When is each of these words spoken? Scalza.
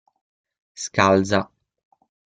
Scalza. 0.83 1.41